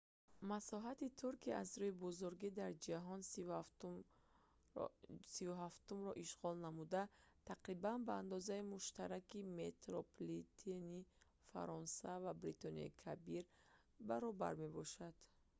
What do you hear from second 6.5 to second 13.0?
намуда тақрибан ба андозаи муштараки метрополитени фаронса ва бритониёи